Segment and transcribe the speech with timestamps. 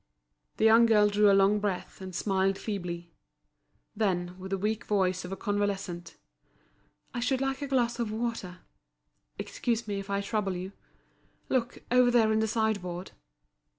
[0.57, 3.11] The young girl drew a long breath, and smiled feebly.
[3.95, 6.15] Then with the weak voice of a convalescent:
[7.13, 8.61] "I should like a glass of water.
[9.37, 10.71] Excuse me if I trouble you.
[11.49, 13.11] Look, over there in the sideboard."